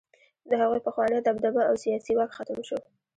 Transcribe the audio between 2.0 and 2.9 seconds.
واک ختم شو.